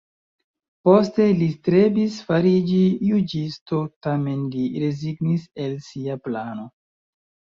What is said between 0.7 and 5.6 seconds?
Poste li strebis fariĝi juĝisto tamen li rezignis